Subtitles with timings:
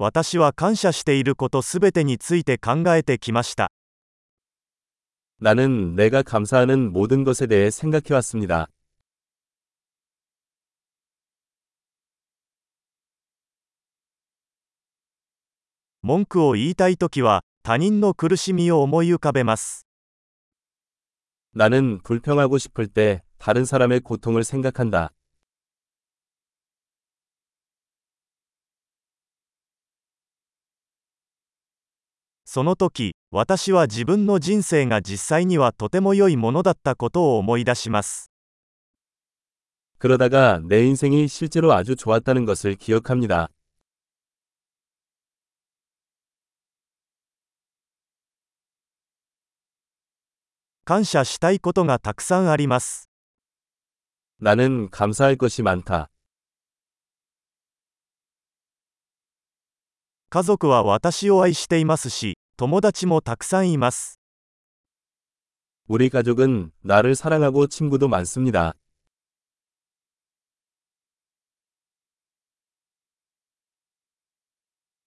[0.00, 3.68] 私は感謝していることすべてについて考えてきました。
[5.40, 8.68] 나는 내가 감사하는 모든 것에 대해 생각해 왔습니다.
[16.02, 19.84] 文句を言いたいときは他人の苦しみを思い浮かべます。
[21.56, 25.10] 나는 불평하고 싶을 때 다른 사람의 고통을 생각한다.
[32.47, 38.29] その時、私は自分の人生が実際にはとても良いものだったことを思い出します。
[39.99, 43.49] 그러다가 내 인생이 실제로 아주 좋았다는 것을 기억합니다.
[50.85, 53.07] 感謝したいことがたくさんあります。
[54.41, 56.09] 나는 감사할 것이 많다.
[60.29, 64.19] 家族は私を愛していますし、 友達もたくさんいます。
[65.87, 68.73] 우리 가족은 나를 사랑하고 친구도 많습니다.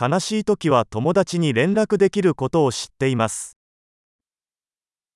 [0.00, 3.56] 悲しい時は友達に連絡できることを知っています。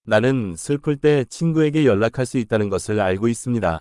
[0.04, 3.80] 나는 슬플 때 친구에게 연락할 수 있다는 것을 알고 있습니다.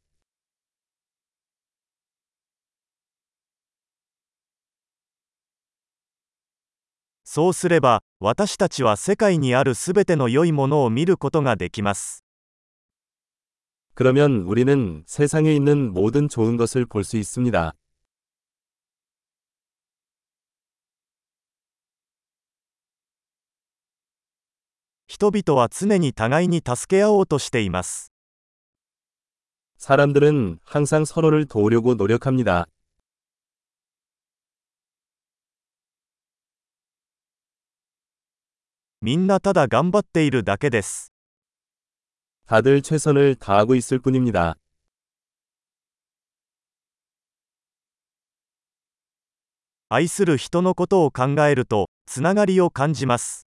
[7.30, 12.22] そうすれば、私たちは世界にあるすべての良いものを見ることができます。
[13.94, 17.74] 그러면 우리는 세상에 있는 모든 좋은 것을 볼 수 있습니다.
[25.08, 28.12] 人々は常に互いに助け合おうとしています。
[29.78, 32.66] 사람들은 항상 서로를 도우려고 노력합니다.
[39.00, 41.12] みんなただ頑張っているだけです。
[42.46, 44.56] 다들 최선을 다하고 있을 뿐입니다.
[49.88, 53.46] 愛する人のことを考えると、つながりを感じます。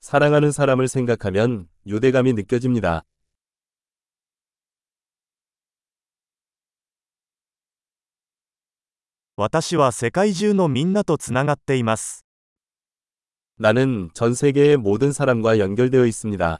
[0.00, 3.04] 사랑하는 사람을 생각하면 유대감이 느껴집니다.
[9.36, 12.24] 私は世界中のみんなとつながっています。
[13.56, 16.58] 나는 전 세계의 모든 사람과 연결되어 있습니다.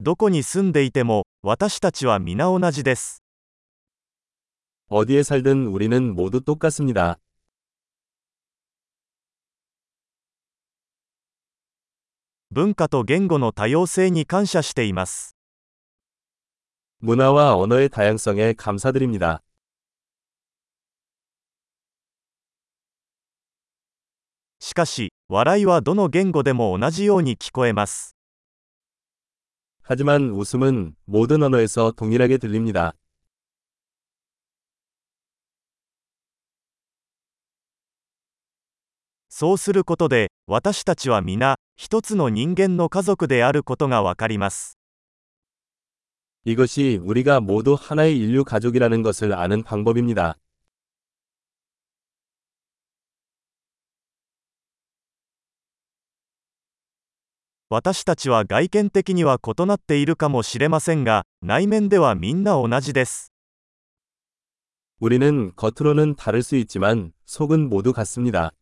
[0.00, 3.22] どこに住んでいても、私たちは皆同じです。
[4.90, 7.18] 어디에 살든 우리는 모두 똑같습니다.
[12.50, 15.34] 文化と言語の多様性に感謝しています。
[17.00, 19.42] 문화와 언어의 다양성에 감사드립니다.
[24.72, 28.14] しかし、笑いはどの言語でも同じように聞こえます。
[29.82, 32.94] 하지만 웃음은 모든 언어에서 동일하게 들립니다.
[39.28, 44.76] そうすることで、私たちは皆、一つの人間の家族であることがわかります。
[46.44, 50.38] 이것이 우리가 모두 하나의 인류 가족이라는 것을 아는 방법입니다.
[57.70, 63.30] 私たちは外見的には異なっているかもしれませんが、内面ではみんな同じです。
[65.00, 68.52] 우리는 겉으로는 다를 수 있지만 속은 모두 같습니다.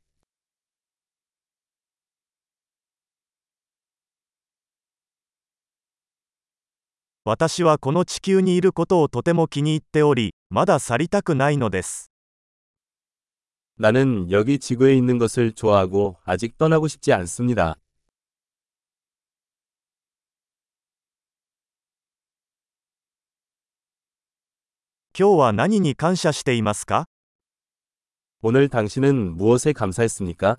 [7.25, 12.11] 私はこの地球にいることをとても気に入っており、まだ去りたくないのです。
[13.79, 17.77] 나는 여기 지구에 있는 것을 좋아하고 아직 떠나고 싶지 않습니다.
[25.19, 27.07] 今日は何に感謝していますか
[28.43, 30.59] 오늘 당신은 무엇에 감사했습니까?